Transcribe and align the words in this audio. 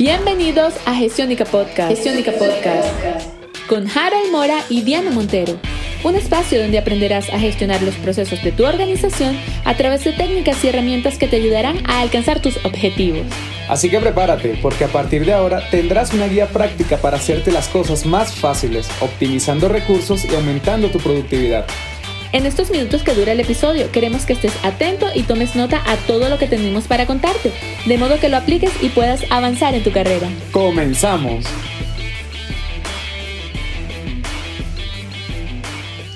Bienvenidos 0.00 0.72
a 0.86 0.94
Gestiónica 0.94 1.44
Podcast. 1.44 1.90
Gestiónica 1.90 2.32
Podcast. 2.32 2.88
Con 3.68 3.86
Harold 3.86 4.32
Mora 4.32 4.64
y 4.70 4.80
Diana 4.80 5.10
Montero. 5.10 5.58
Un 6.04 6.16
espacio 6.16 6.58
donde 6.58 6.78
aprenderás 6.78 7.28
a 7.28 7.38
gestionar 7.38 7.82
los 7.82 7.94
procesos 7.96 8.42
de 8.42 8.50
tu 8.50 8.64
organización 8.64 9.36
a 9.66 9.76
través 9.76 10.02
de 10.04 10.12
técnicas 10.12 10.64
y 10.64 10.68
herramientas 10.68 11.18
que 11.18 11.28
te 11.28 11.36
ayudarán 11.36 11.86
a 11.86 12.00
alcanzar 12.00 12.40
tus 12.40 12.56
objetivos. 12.64 13.26
Así 13.68 13.90
que 13.90 14.00
prepárate, 14.00 14.58
porque 14.62 14.84
a 14.84 14.88
partir 14.88 15.26
de 15.26 15.34
ahora 15.34 15.68
tendrás 15.70 16.14
una 16.14 16.28
guía 16.28 16.48
práctica 16.48 16.96
para 16.96 17.18
hacerte 17.18 17.52
las 17.52 17.68
cosas 17.68 18.06
más 18.06 18.34
fáciles, 18.34 18.88
optimizando 19.02 19.68
recursos 19.68 20.24
y 20.24 20.34
aumentando 20.34 20.88
tu 20.88 20.98
productividad. 20.98 21.66
En 22.32 22.46
estos 22.46 22.70
minutos 22.70 23.02
que 23.02 23.12
dura 23.12 23.32
el 23.32 23.40
episodio, 23.40 23.90
queremos 23.90 24.24
que 24.24 24.34
estés 24.34 24.52
atento 24.64 25.06
y 25.12 25.24
tomes 25.24 25.56
nota 25.56 25.82
a 25.84 25.96
todo 25.96 26.28
lo 26.28 26.38
que 26.38 26.46
tenemos 26.46 26.86
para 26.86 27.04
contarte, 27.04 27.52
de 27.86 27.98
modo 27.98 28.20
que 28.20 28.28
lo 28.28 28.36
apliques 28.36 28.70
y 28.80 28.88
puedas 28.90 29.24
avanzar 29.30 29.74
en 29.74 29.82
tu 29.82 29.90
carrera. 29.90 30.28
¡Comenzamos! 30.52 31.44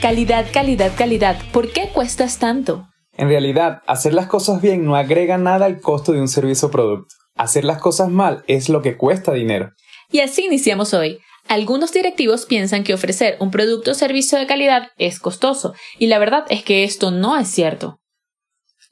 Calidad, 0.00 0.46
calidad, 0.52 0.92
calidad. 0.96 1.38
¿Por 1.52 1.72
qué 1.72 1.88
cuestas 1.92 2.38
tanto? 2.38 2.86
En 3.14 3.26
realidad, 3.28 3.82
hacer 3.88 4.14
las 4.14 4.28
cosas 4.28 4.62
bien 4.62 4.84
no 4.84 4.94
agrega 4.94 5.38
nada 5.38 5.66
al 5.66 5.80
costo 5.80 6.12
de 6.12 6.20
un 6.20 6.28
servicio 6.28 6.68
o 6.68 6.70
producto. 6.70 7.16
Hacer 7.34 7.64
las 7.64 7.78
cosas 7.78 8.10
mal 8.10 8.44
es 8.46 8.68
lo 8.68 8.80
que 8.80 8.96
cuesta 8.96 9.32
dinero. 9.32 9.72
Y 10.10 10.20
así 10.20 10.44
iniciamos 10.44 10.94
hoy. 10.94 11.18
Algunos 11.48 11.92
directivos 11.92 12.44
piensan 12.44 12.82
que 12.82 12.94
ofrecer 12.94 13.36
un 13.38 13.50
producto 13.50 13.92
o 13.92 13.94
servicio 13.94 14.38
de 14.38 14.46
calidad 14.46 14.88
es 14.98 15.20
costoso, 15.20 15.74
y 15.98 16.08
la 16.08 16.18
verdad 16.18 16.44
es 16.48 16.64
que 16.64 16.82
esto 16.84 17.10
no 17.10 17.38
es 17.38 17.48
cierto. 17.48 18.00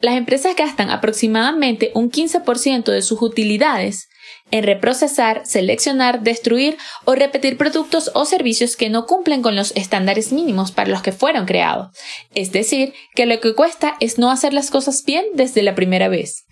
Las 0.00 0.16
empresas 0.16 0.54
gastan 0.54 0.90
aproximadamente 0.90 1.90
un 1.94 2.10
15% 2.10 2.84
de 2.84 3.02
sus 3.02 3.22
utilidades 3.22 4.08
en 4.50 4.64
reprocesar, 4.64 5.42
seleccionar, 5.46 6.22
destruir 6.22 6.76
o 7.04 7.14
repetir 7.14 7.56
productos 7.56 8.10
o 8.14 8.24
servicios 8.24 8.76
que 8.76 8.90
no 8.90 9.06
cumplen 9.06 9.42
con 9.42 9.56
los 9.56 9.72
estándares 9.76 10.32
mínimos 10.32 10.72
para 10.72 10.90
los 10.90 11.02
que 11.02 11.12
fueron 11.12 11.46
creados. 11.46 11.88
Es 12.34 12.52
decir, 12.52 12.92
que 13.14 13.26
lo 13.26 13.40
que 13.40 13.54
cuesta 13.54 13.96
es 14.00 14.18
no 14.18 14.30
hacer 14.30 14.52
las 14.52 14.70
cosas 14.70 15.04
bien 15.04 15.24
desde 15.34 15.62
la 15.62 15.74
primera 15.74 16.08
vez. 16.08 16.44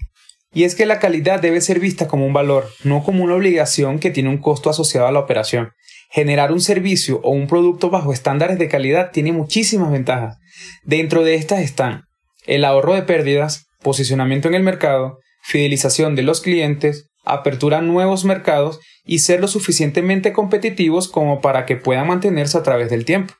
Y 0.53 0.64
es 0.64 0.75
que 0.75 0.86
la 0.86 0.98
calidad 0.98 1.41
debe 1.41 1.61
ser 1.61 1.81
vista 1.81 2.08
como 2.08 2.27
un 2.27 2.33
valor, 2.33 2.69
no 2.84 3.03
como 3.03 3.25
una 3.25 3.34
obligación 3.34 3.98
que 3.98 4.11
tiene 4.11 4.28
un 4.28 4.39
costo 4.39 4.69
asociado 4.70 5.06
a 5.06 5.12
la 5.12 5.20
operación. 5.20 5.72
Generar 6.11 6.53
un 6.53 6.61
servicio 6.61 7.20
o 7.22 7.31
un 7.31 7.47
producto 7.47 7.89
bajo 7.89 8.12
estándares 8.12 8.58
de 8.58 8.69
calidad 8.69 9.12
tiene 9.12 9.33
muchísimas 9.33 9.91
ventajas. 9.91 10.36
Dentro 10.84 11.25
de 11.25 11.36
estas 11.36 11.61
están 11.61 12.05
el 12.47 12.64
ahorro 12.64 12.95
de 12.95 13.03
pérdidas, 13.03 13.67
posicionamiento 13.80 14.48
en 14.48 14.55
el 14.55 14.62
mercado, 14.62 15.19
fidelización 15.42 16.14
de 16.17 16.23
los 16.23 16.41
clientes, 16.41 17.08
apertura 17.25 17.78
a 17.78 17.83
nuevos 17.83 18.25
mercados 18.25 18.80
y 19.05 19.20
ser 19.20 19.41
lo 19.41 19.48
suficientemente 19.48 20.33
competitivos 20.33 21.08
como 21.08 21.41
para 21.41 21.67
que 21.67 21.77
puedan 21.77 22.08
mantenerse 22.08 22.58
a 22.58 22.62
través 22.62 22.91
del 22.91 23.05
tiempo. 23.05 23.34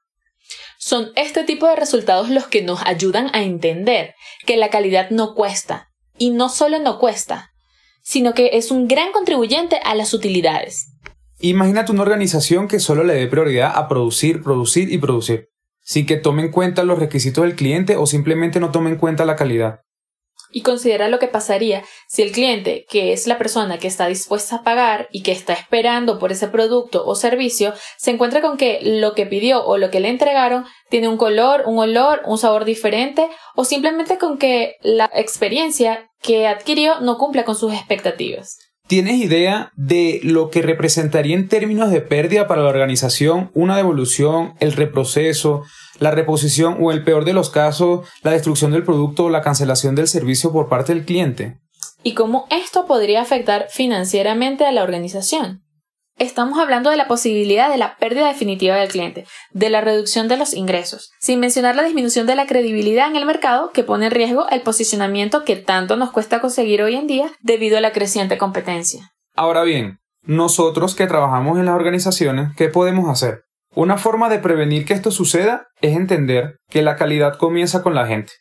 Son 0.79 1.13
este 1.15 1.45
tipo 1.45 1.69
de 1.69 1.77
resultados 1.77 2.29
los 2.29 2.47
que 2.47 2.63
nos 2.63 2.83
ayudan 2.83 3.31
a 3.35 3.43
entender 3.43 4.15
que 4.47 4.57
la 4.57 4.71
calidad 4.71 5.11
no 5.11 5.35
cuesta, 5.35 5.92
y 6.23 6.31
no 6.31 6.49
solo 6.49 6.79
no 6.79 7.01
cuesta, 7.01 7.51
sino 8.01 8.33
que 8.33 8.51
es 8.53 8.71
un 8.71 8.87
gran 8.87 9.11
contribuyente 9.11 9.81
a 9.85 9.97
las 9.97 10.15
utilidades. 10.15 10.87
Imagínate 11.41 11.91
una 11.91 12.03
organización 12.03 12.69
que 12.69 12.79
solo 12.79 13.03
le 13.03 13.15
dé 13.15 13.27
prioridad 13.27 13.73
a 13.75 13.89
producir, 13.89 14.41
producir 14.41 14.93
y 14.93 14.99
producir, 14.99 15.49
sin 15.81 16.07
que 16.07 16.17
tome 16.17 16.43
en 16.43 16.53
cuenta 16.53 16.85
los 16.85 17.01
requisitos 17.01 17.43
del 17.43 17.57
cliente 17.57 17.97
o 17.97 18.07
simplemente 18.07 18.61
no 18.61 18.71
tome 18.71 18.91
en 18.91 18.99
cuenta 18.99 19.25
la 19.25 19.35
calidad. 19.35 19.81
Y 20.53 20.63
considera 20.63 21.09
lo 21.09 21.19
que 21.19 21.29
pasaría 21.29 21.83
si 22.07 22.23
el 22.23 22.31
cliente, 22.31 22.85
que 22.89 23.13
es 23.13 23.27
la 23.27 23.39
persona 23.39 23.79
que 23.79 23.89
está 23.89 24.07
dispuesta 24.07 24.57
a 24.57 24.63
pagar 24.63 25.09
y 25.11 25.23
que 25.23 25.33
está 25.33 25.55
esperando 25.55 26.19
por 26.19 26.31
ese 26.31 26.49
producto 26.49 27.05
o 27.07 27.15
servicio, 27.15 27.73
se 27.97 28.11
encuentra 28.11 28.43
con 28.43 28.57
que 28.57 28.81
lo 28.83 29.15
que 29.15 29.27
pidió 29.27 29.65
o 29.65 29.79
lo 29.79 29.91
que 29.91 30.01
le 30.01 30.09
entregaron 30.09 30.67
tiene 30.91 31.09
un 31.09 31.17
color, 31.17 31.65
un 31.67 31.79
olor, 31.79 32.23
un 32.27 32.39
sabor 32.39 32.65
diferente 32.65 33.29
o 33.57 33.65
simplemente 33.65 34.19
con 34.19 34.39
que 34.39 34.77
la 34.83 35.11
experiencia 35.15 36.11
que 36.21 36.47
adquirió 36.47 37.01
no 37.01 37.19
cumpla 37.19 37.45
con 37.45 37.57
sus 37.57 37.73
expectativas. 37.73 38.72
¿Tienes 38.93 39.23
idea 39.23 39.73
de 39.75 40.21
lo 40.23 40.51
que 40.51 40.61
representaría 40.61 41.35
en 41.35 41.49
términos 41.49 41.91
de 41.91 42.03
pérdida 42.03 42.47
para 42.47 42.61
la 42.61 42.69
organización 42.69 43.51
una 43.55 43.75
devolución, 43.75 44.53
el 44.61 44.73
reproceso, 44.73 45.63
la 45.99 46.11
reposición 46.11 46.77
o, 46.79 46.93
el 46.93 47.03
peor 47.03 47.25
de 47.25 47.33
los 47.33 47.49
casos, 47.49 48.07
la 48.23 48.33
destrucción 48.33 48.71
del 48.71 48.85
producto 48.85 49.25
o 49.25 49.31
la 49.31 49.41
cancelación 49.41 49.95
del 49.95 50.09
servicio 50.09 50.53
por 50.53 50.69
parte 50.69 50.93
del 50.93 51.07
cliente? 51.07 51.59
¿Y 52.03 52.13
cómo 52.13 52.47
esto 52.51 52.85
podría 52.85 53.23
afectar 53.23 53.69
financieramente 53.71 54.67
a 54.67 54.73
la 54.73 54.83
organización? 54.83 55.63
Estamos 56.23 56.61
hablando 56.61 56.91
de 56.91 56.97
la 56.97 57.09
posibilidad 57.09 57.69
de 57.69 57.79
la 57.79 57.97
pérdida 57.97 58.29
definitiva 58.29 58.77
del 58.77 58.89
cliente, 58.89 59.27
de 59.51 59.71
la 59.71 59.81
reducción 59.81 60.29
de 60.29 60.37
los 60.37 60.55
ingresos, 60.55 61.11
sin 61.19 61.41
mencionar 61.41 61.75
la 61.75 61.83
disminución 61.83 62.29
de 62.29 62.37
la 62.37 62.47
credibilidad 62.47 63.09
en 63.09 63.17
el 63.17 63.27
mercado 63.27 63.73
que 63.73 63.83
pone 63.83 64.07
en 64.07 64.13
riesgo 64.13 64.49
el 64.49 64.63
posicionamiento 64.63 65.45
que 65.45 65.57
tanto 65.57 65.97
nos 65.97 66.13
cuesta 66.13 66.41
conseguir 66.41 66.81
hoy 66.81 66.95
en 66.95 67.09
día 67.09 67.33
debido 67.41 67.77
a 67.77 67.81
la 67.81 67.91
creciente 67.91 68.39
competencia. 68.39 69.11
Ahora 69.35 69.65
bien, 69.65 69.99
nosotros 70.23 70.95
que 70.95 71.09
trabajamos 71.09 71.59
en 71.59 71.67
las 71.67 71.75
organizaciones, 71.75 72.55
¿qué 72.57 72.69
podemos 72.69 73.11
hacer? 73.11 73.43
Una 73.75 73.97
forma 73.97 74.29
de 74.29 74.39
prevenir 74.39 74.85
que 74.85 74.95
esto 74.95 75.11
suceda 75.11 75.67
es 75.81 75.97
entender 75.97 76.59
que 76.71 76.83
la 76.83 76.95
calidad 76.95 77.37
comienza 77.37 77.83
con 77.83 77.97
la 77.97 78.07
gente. 78.07 78.33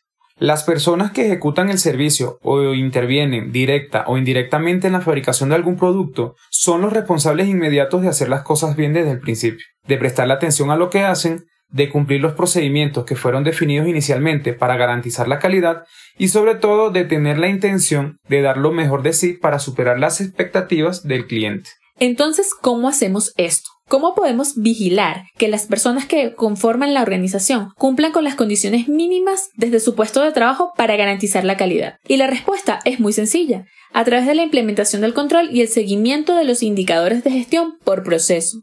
Las 0.41 0.63
personas 0.63 1.12
que 1.12 1.28
ejecutan 1.28 1.69
el 1.69 1.78
servicio 1.78 2.40
o 2.41 2.74
intervienen 2.74 3.52
directa 3.52 4.06
o 4.07 4.18
indirectamente 4.18 4.88
en 4.88 4.94
la 4.94 5.02
fabricación 5.02 5.50
de 5.50 5.56
algún 5.56 5.78
producto 5.78 6.35
son 6.50 6.81
los 6.81 6.91
responsables 6.91 7.47
inmediatos 7.47 8.02
de 8.02 8.07
hacer 8.07 8.28
las 8.28 8.41
cosas 8.41 8.75
bien 8.75 8.91
desde 8.91 9.12
el 9.12 9.19
principio, 9.19 9.63
de 9.88 9.97
prestarle 10.00 10.34
atención 10.34 10.72
a 10.72 10.78
lo 10.78 10.90
que 10.90 11.03
hacen, 11.03 11.46
de 11.69 11.90
cumplir 11.90 12.22
los 12.22 12.34
procedimientos 12.34 13.06
que 13.06 13.16
fueron 13.16 13.44
definidos 13.44 13.88
inicialmente 13.88 14.53
para 14.53 14.78
garantizar 14.78 15.28
la 15.28 15.38
calidad 15.38 15.84
y 16.18 16.29
sobre 16.29 16.56
todo 16.56 16.90
de 16.90 17.06
tener 17.06 17.38
la 17.38 17.47
intención 17.47 18.18
de 18.28 18.41
dar 18.41 18.58
lo 18.58 18.72
mejor 18.72 19.03
de 19.03 19.13
sí 19.13 19.34
para 19.34 19.59
superar 19.59 20.00
las 20.00 20.22
expectativas 20.22 21.03
del 21.03 21.28
cliente. 21.28 21.69
Entonces, 22.00 22.56
¿cómo 22.59 22.90
hacemos 22.90 23.31
esto? 23.38 23.69
¿Cómo 23.91 24.16
podemos 24.16 24.53
vigilar 24.56 25.24
que 25.38 25.50
las 25.50 25.66
personas 25.66 26.06
que 26.06 26.34
conforman 26.34 26.94
la 26.94 27.02
organización 27.02 27.72
cumplan 27.78 28.13
con 28.13 28.24
las 28.24 28.35
condiciones 28.35 28.88
mínimas 28.88 29.50
desde 29.56 29.81
su 29.81 29.96
puesto 29.96 30.24
de 30.24 30.31
trabajo 30.31 30.72
para 30.78 30.96
garantizar 30.96 31.44
la 31.44 31.57
calidad? 31.57 31.96
Y 32.07 32.16
la 32.16 32.28
respuesta 32.28 32.79
es 32.85 33.02
muy 33.02 33.12
sencilla, 33.12 33.66
a 33.91 34.06
través 34.06 34.28
de 34.28 34.34
la 34.34 34.44
implementación 34.44 35.02
del 35.02 35.13
control 35.13 35.50
y 35.52 35.59
el 35.59 35.68
seguimiento 35.68 36.35
de 36.35 36.46
los 36.46 36.63
indicadores 36.63 37.25
de 37.25 37.31
gestión 37.31 37.79
por 37.84 38.03
proceso. 38.03 38.62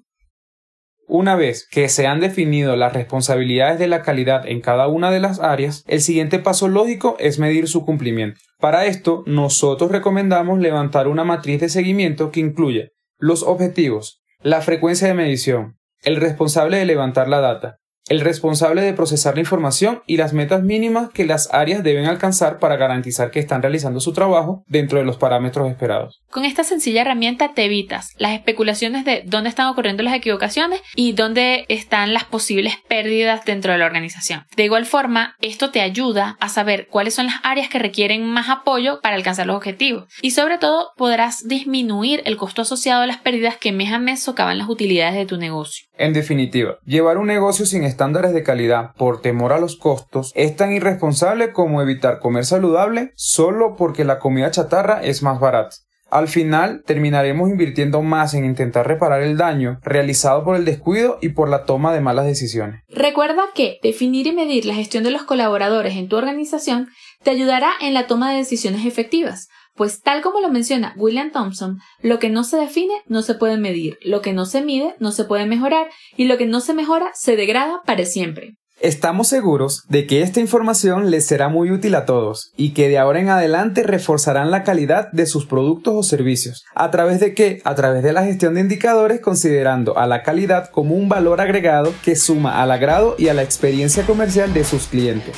Una 1.06 1.36
vez 1.36 1.68
que 1.70 1.90
se 1.90 2.06
han 2.06 2.20
definido 2.20 2.74
las 2.76 2.94
responsabilidades 2.94 3.78
de 3.78 3.86
la 3.86 4.00
calidad 4.00 4.48
en 4.48 4.62
cada 4.62 4.88
una 4.88 5.10
de 5.10 5.20
las 5.20 5.40
áreas, 5.40 5.84
el 5.88 6.00
siguiente 6.00 6.38
paso 6.38 6.68
lógico 6.68 7.16
es 7.18 7.38
medir 7.38 7.68
su 7.68 7.84
cumplimiento. 7.84 8.40
Para 8.58 8.86
esto, 8.86 9.24
nosotros 9.26 9.92
recomendamos 9.92 10.58
levantar 10.58 11.06
una 11.06 11.24
matriz 11.24 11.60
de 11.60 11.68
seguimiento 11.68 12.30
que 12.30 12.40
incluye 12.40 12.92
los 13.18 13.42
objetivos, 13.42 14.22
la 14.42 14.60
frecuencia 14.60 15.08
de 15.08 15.14
medición, 15.14 15.78
el 16.02 16.16
responsable 16.16 16.76
de 16.76 16.86
levantar 16.86 17.28
la 17.28 17.40
data, 17.40 17.80
el 18.08 18.20
responsable 18.20 18.82
de 18.82 18.92
procesar 18.92 19.34
la 19.34 19.40
información 19.40 20.02
y 20.06 20.16
las 20.16 20.32
metas 20.32 20.62
mínimas 20.62 21.10
que 21.10 21.26
las 21.26 21.52
áreas 21.52 21.82
deben 21.82 22.06
alcanzar 22.06 22.58
para 22.58 22.76
garantizar 22.76 23.30
que 23.30 23.40
están 23.40 23.62
realizando 23.62 24.00
su 24.00 24.12
trabajo 24.12 24.64
dentro 24.66 24.98
de 24.98 25.04
los 25.04 25.16
parámetros 25.16 25.70
esperados. 25.70 26.22
Con 26.30 26.44
esta 26.44 26.64
sencilla 26.64 27.02
herramienta 27.02 27.54
te 27.54 27.64
evitas 27.64 28.14
las 28.18 28.32
especulaciones 28.32 29.04
de 29.04 29.22
dónde 29.26 29.48
están 29.48 29.68
ocurriendo 29.68 30.02
las 30.02 30.14
equivocaciones 30.14 30.80
y 30.94 31.12
dónde 31.12 31.64
están 31.68 32.14
las 32.14 32.24
posibles 32.24 32.74
pérdidas 32.88 33.44
dentro 33.44 33.72
de 33.72 33.78
la 33.78 33.86
organización. 33.86 34.44
De 34.56 34.64
igual 34.64 34.86
forma, 34.86 35.36
esto 35.40 35.70
te 35.70 35.80
ayuda 35.80 36.36
a 36.40 36.48
saber 36.48 36.88
cuáles 36.88 37.14
son 37.14 37.26
las 37.26 37.36
áreas 37.42 37.68
que 37.68 37.78
requieren 37.78 38.24
más 38.24 38.48
apoyo 38.48 39.00
para 39.00 39.16
alcanzar 39.16 39.46
los 39.46 39.56
objetivos 39.56 40.06
y 40.22 40.32
sobre 40.32 40.58
todo 40.58 40.90
podrás 40.96 41.46
disminuir 41.46 42.22
el 42.24 42.36
costo 42.36 42.62
asociado 42.62 43.02
a 43.02 43.06
las 43.06 43.18
pérdidas 43.18 43.56
que 43.56 43.72
mes 43.72 43.92
a 43.92 43.98
mes 43.98 44.22
socavan 44.22 44.58
las 44.58 44.68
utilidades 44.68 45.14
de 45.14 45.26
tu 45.26 45.36
negocio. 45.36 45.87
En 45.98 46.12
definitiva, 46.12 46.78
llevar 46.84 47.18
un 47.18 47.26
negocio 47.26 47.66
sin 47.66 47.82
estándares 47.82 48.32
de 48.32 48.44
calidad 48.44 48.92
por 48.96 49.20
temor 49.20 49.52
a 49.52 49.58
los 49.58 49.74
costos 49.74 50.30
es 50.36 50.54
tan 50.54 50.72
irresponsable 50.72 51.52
como 51.52 51.82
evitar 51.82 52.20
comer 52.20 52.44
saludable 52.44 53.10
solo 53.16 53.74
porque 53.76 54.04
la 54.04 54.20
comida 54.20 54.52
chatarra 54.52 55.02
es 55.02 55.24
más 55.24 55.40
barata. 55.40 55.74
Al 56.08 56.28
final 56.28 56.84
terminaremos 56.86 57.50
invirtiendo 57.50 58.00
más 58.00 58.32
en 58.32 58.44
intentar 58.44 58.86
reparar 58.86 59.22
el 59.22 59.36
daño 59.36 59.80
realizado 59.82 60.44
por 60.44 60.56
el 60.56 60.64
descuido 60.64 61.18
y 61.20 61.30
por 61.30 61.50
la 61.50 61.64
toma 61.64 61.92
de 61.92 62.00
malas 62.00 62.26
decisiones. 62.26 62.82
Recuerda 62.88 63.42
que 63.54 63.78
definir 63.82 64.28
y 64.28 64.32
medir 64.32 64.64
la 64.66 64.74
gestión 64.74 65.02
de 65.02 65.10
los 65.10 65.24
colaboradores 65.24 65.96
en 65.96 66.08
tu 66.08 66.16
organización 66.16 66.88
te 67.24 67.30
ayudará 67.30 67.72
en 67.80 67.92
la 67.92 68.06
toma 68.06 68.30
de 68.30 68.38
decisiones 68.38 68.86
efectivas, 68.86 69.48
pues 69.78 70.02
tal 70.02 70.20
como 70.20 70.40
lo 70.40 70.50
menciona 70.50 70.92
William 70.96 71.30
Thompson, 71.30 71.78
lo 72.02 72.18
que 72.18 72.28
no 72.28 72.44
se 72.44 72.58
define 72.58 72.94
no 73.06 73.22
se 73.22 73.34
puede 73.34 73.56
medir, 73.56 73.96
lo 74.02 74.20
que 74.20 74.34
no 74.34 74.44
se 74.44 74.60
mide 74.60 74.96
no 74.98 75.12
se 75.12 75.24
puede 75.24 75.46
mejorar 75.46 75.86
y 76.16 76.24
lo 76.24 76.36
que 76.36 76.46
no 76.46 76.60
se 76.60 76.74
mejora 76.74 77.10
se 77.14 77.36
degrada 77.36 77.80
para 77.86 78.04
siempre. 78.04 78.56
Estamos 78.80 79.26
seguros 79.26 79.82
de 79.88 80.06
que 80.06 80.22
esta 80.22 80.38
información 80.38 81.10
les 81.10 81.26
será 81.26 81.48
muy 81.48 81.72
útil 81.72 81.96
a 81.96 82.06
todos 82.06 82.52
y 82.56 82.74
que 82.74 82.88
de 82.88 82.98
ahora 82.98 83.18
en 83.18 83.28
adelante 83.28 83.82
reforzarán 83.82 84.52
la 84.52 84.62
calidad 84.62 85.10
de 85.10 85.26
sus 85.26 85.46
productos 85.46 85.94
o 85.96 86.02
servicios. 86.04 86.64
¿A 86.76 86.92
través 86.92 87.18
de 87.18 87.34
qué? 87.34 87.60
A 87.64 87.74
través 87.74 88.04
de 88.04 88.12
la 88.12 88.24
gestión 88.24 88.54
de 88.54 88.60
indicadores 88.60 89.20
considerando 89.20 89.98
a 89.98 90.06
la 90.06 90.22
calidad 90.22 90.70
como 90.70 90.94
un 90.94 91.08
valor 91.08 91.40
agregado 91.40 91.92
que 92.04 92.14
suma 92.14 92.62
al 92.62 92.70
agrado 92.70 93.16
y 93.18 93.26
a 93.28 93.34
la 93.34 93.42
experiencia 93.42 94.06
comercial 94.06 94.54
de 94.54 94.62
sus 94.62 94.86
clientes. 94.86 95.36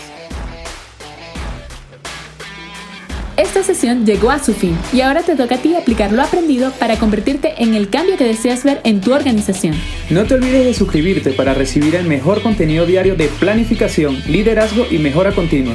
Llegó 3.73 4.31
a 4.31 4.43
su 4.43 4.53
fin 4.53 4.77
y 4.93 5.01
ahora 5.01 5.23
te 5.23 5.37
toca 5.37 5.55
a 5.55 5.59
ti 5.59 5.77
aplicar 5.77 6.13
lo 6.13 6.23
aprendido 6.23 6.73
para 6.73 6.99
convertirte 6.99 7.55
en 7.63 7.75
el 7.75 7.89
cambio 7.89 8.17
que 8.17 8.25
deseas 8.25 8.65
ver 8.65 8.81
en 8.85 9.01
tu 9.01 9.15
organización. 9.15 9.75
No 10.11 10.25
te 10.25 10.35
olvides 10.35 10.65
de 10.65 10.75
suscribirte 10.75 11.31
para 11.31 11.55
recibir 11.55 11.95
el 11.95 12.07
mejor 12.07 12.43
contenido 12.43 12.85
diario 12.85 13.15
de 13.15 13.29
planificación, 13.29 14.21
liderazgo 14.27 14.87
y 14.91 14.99
mejora 14.99 15.33
continua. 15.33 15.75